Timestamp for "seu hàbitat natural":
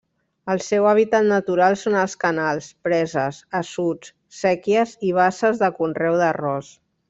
0.67-1.77